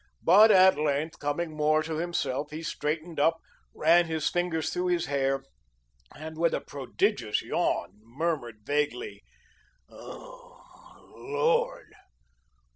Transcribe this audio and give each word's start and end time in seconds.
But 0.23 0.49
at 0.49 0.79
length, 0.79 1.19
coming 1.19 1.55
more 1.55 1.83
to 1.83 1.97
himself, 1.97 2.49
he 2.49 2.63
straightened 2.63 3.19
up, 3.19 3.39
ran 3.71 4.07
his 4.07 4.27
fingers 4.27 4.71
through 4.73 4.87
his 4.87 5.05
hair, 5.05 5.43
and 6.15 6.39
with 6.39 6.55
a 6.55 6.59
prodigious 6.61 7.43
yawn, 7.43 7.99
murmured 8.01 8.61
vaguely: 8.65 9.21
"Oh, 9.91 10.97
Lord! 11.17 11.93